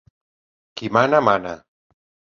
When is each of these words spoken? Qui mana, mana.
Qui 0.81 0.89
mana, 0.97 1.19
mana. 1.29 1.55